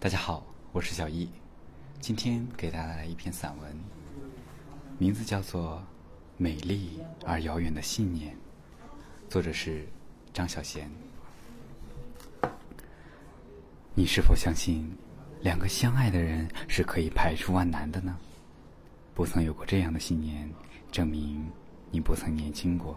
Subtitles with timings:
[0.00, 1.28] 大家好，我是小易，
[1.98, 3.76] 今天给大家带来一篇散文，
[4.96, 5.74] 名字叫做
[6.36, 8.32] 《美丽而遥远的信念》，
[9.28, 9.88] 作者是
[10.32, 10.82] 张小娴。
[13.92, 14.88] 你是否相信，
[15.40, 18.16] 两个相爱的人是可以排除万难的呢？
[19.16, 20.48] 不曾有过这样的信念，
[20.92, 21.44] 证明
[21.90, 22.96] 你不曾年轻过。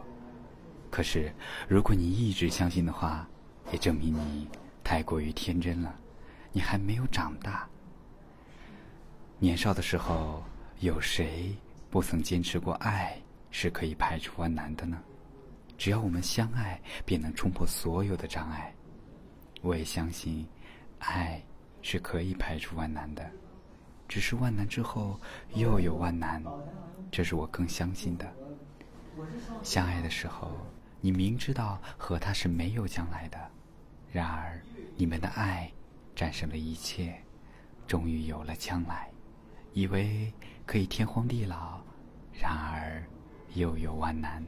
[0.92, 1.34] 可是，
[1.68, 3.28] 如果你一直相信的话，
[3.72, 4.48] 也证明你
[4.84, 5.96] 太过于天真了。
[6.52, 7.68] 你还没有长大。
[9.40, 10.44] 年少的时候，
[10.80, 11.56] 有谁
[11.90, 13.18] 不曾坚持过爱
[13.50, 15.02] 是可以排除万难的呢？
[15.78, 18.74] 只要我们相爱，便能冲破所有的障碍。
[19.62, 20.48] 我也相信，
[21.00, 21.42] 爱
[21.82, 23.30] 是可以排除万难的。
[24.08, 25.20] 只是万难之后
[25.56, 26.44] 又有万难，
[27.12, 28.32] 这是我更相信的。
[29.64, 30.52] 相爱的时候，
[31.00, 33.40] 你明知道和他是没有将来的，
[34.12, 34.62] 然而
[34.98, 35.72] 你们的爱。
[36.16, 37.16] 战胜了一切，
[37.88, 39.10] 终于有了将来，
[39.74, 40.32] 以为
[40.66, 41.82] 可以天荒地老，
[42.34, 43.04] 然而
[43.54, 44.44] 又有万难。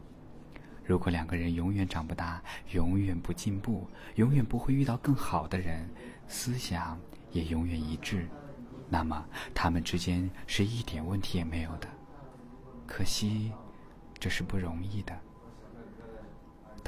[0.86, 5.89] 如果两个人永远长不大，永远不进步，永远不会遇到更好的人，
[6.28, 7.00] 思想
[7.31, 8.27] 也永远一致，
[8.89, 11.88] 那么他们之间是一点问题也没有的。
[12.86, 13.53] 可惜，
[14.20, 15.17] 这是不容易的。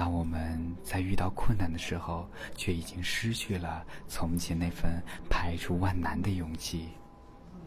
[0.05, 6.89] 当我们在遇到困难的时候，却已经失去了从前那份排除万难的勇气，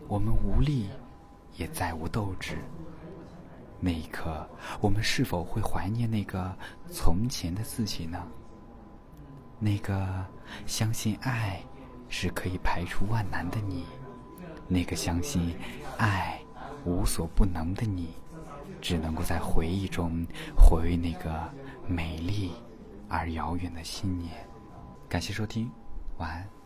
[0.06, 0.88] 我们无力，
[1.56, 2.56] 也再无斗志。
[3.80, 4.48] 那一刻，
[4.80, 6.56] 我们是否会怀念那个
[6.88, 8.24] 从前的自己呢？
[9.58, 10.24] 那个
[10.64, 11.60] 相信爱
[12.08, 13.84] 是可以排除万难的你，
[14.68, 15.56] 那个相信
[15.96, 16.40] 爱
[16.84, 18.10] 无所不能的你，
[18.80, 20.24] 只能够在回忆中
[20.56, 21.52] 回味那个。
[21.88, 22.52] 美丽
[23.08, 24.46] 而遥远的新年。
[25.08, 25.70] 感谢收听，
[26.18, 26.57] 晚安。